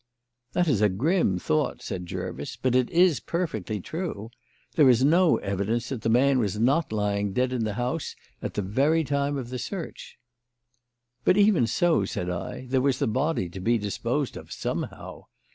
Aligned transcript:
"That 0.53 0.67
is 0.67 0.81
a 0.81 0.89
grim 0.89 1.37
thought," 1.37 1.83
said 1.83 2.07
Jervis; 2.07 2.55
"But 2.57 2.73
it 2.73 2.89
is 2.89 3.19
perfectly 3.19 3.79
true. 3.79 4.31
There 4.73 4.89
is 4.89 5.03
no 5.03 5.37
evidence 5.37 5.89
that 5.89 6.01
the 6.01 6.09
man 6.09 6.39
was 6.39 6.57
not 6.59 6.91
lying 6.91 7.33
dead 7.33 7.53
in 7.53 7.65
the 7.65 7.75
house 7.75 8.15
at 8.41 8.55
the 8.55 8.63
very 8.63 9.03
time 9.03 9.37
of 9.37 9.49
the 9.49 9.59
search." 9.59 10.17
"But 11.23 11.37
even 11.37 11.67
so," 11.67 12.03
said 12.05 12.31
I, 12.31 12.65
"there 12.67 12.81
was 12.81 12.97
the 12.97 13.05
body 13.07 13.47
to 13.49 13.59
be 13.59 13.77
disposed 13.77 14.37
of 14.37 14.51
somehow. 14.51 15.25